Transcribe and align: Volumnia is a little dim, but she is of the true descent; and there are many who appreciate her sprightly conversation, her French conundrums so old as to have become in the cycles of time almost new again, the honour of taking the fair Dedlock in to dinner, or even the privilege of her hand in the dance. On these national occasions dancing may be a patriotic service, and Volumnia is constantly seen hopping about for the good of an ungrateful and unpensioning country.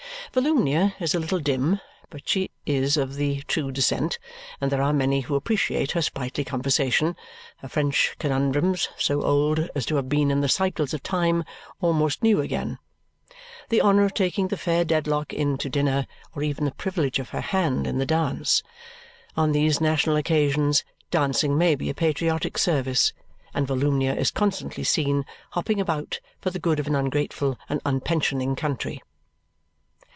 Volumnia 0.33 0.95
is 0.97 1.13
a 1.13 1.19
little 1.19 1.39
dim, 1.41 1.81
but 2.09 2.25
she 2.29 2.49
is 2.65 2.95
of 2.95 3.15
the 3.15 3.41
true 3.49 3.69
descent; 3.69 4.17
and 4.61 4.71
there 4.71 4.81
are 4.81 4.93
many 4.93 5.19
who 5.19 5.35
appreciate 5.35 5.91
her 5.91 6.01
sprightly 6.01 6.45
conversation, 6.45 7.17
her 7.57 7.67
French 7.67 8.15
conundrums 8.17 8.87
so 8.97 9.21
old 9.23 9.69
as 9.75 9.85
to 9.85 9.97
have 9.97 10.07
become 10.07 10.31
in 10.31 10.39
the 10.39 10.47
cycles 10.47 10.93
of 10.93 11.03
time 11.03 11.43
almost 11.81 12.23
new 12.23 12.39
again, 12.39 12.79
the 13.67 13.81
honour 13.81 14.05
of 14.05 14.13
taking 14.13 14.47
the 14.47 14.55
fair 14.55 14.85
Dedlock 14.85 15.33
in 15.33 15.57
to 15.57 15.69
dinner, 15.69 16.07
or 16.33 16.41
even 16.43 16.63
the 16.63 16.71
privilege 16.71 17.19
of 17.19 17.31
her 17.31 17.41
hand 17.41 17.85
in 17.85 17.97
the 17.97 18.05
dance. 18.05 18.63
On 19.35 19.51
these 19.51 19.81
national 19.81 20.15
occasions 20.15 20.85
dancing 21.09 21.57
may 21.57 21.75
be 21.75 21.89
a 21.89 21.93
patriotic 21.93 22.57
service, 22.57 23.11
and 23.53 23.67
Volumnia 23.67 24.15
is 24.15 24.31
constantly 24.31 24.85
seen 24.85 25.25
hopping 25.49 25.81
about 25.81 26.21
for 26.39 26.51
the 26.51 26.59
good 26.59 26.79
of 26.79 26.87
an 26.87 26.95
ungrateful 26.95 27.59
and 27.67 27.81
unpensioning 27.85 28.55
country. 28.55 29.03